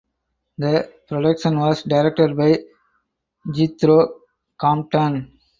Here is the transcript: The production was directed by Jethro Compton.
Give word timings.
The 0.57 0.91
production 1.07 1.59
was 1.59 1.83
directed 1.83 2.35
by 2.35 2.57
Jethro 3.53 4.21
Compton. 4.57 5.39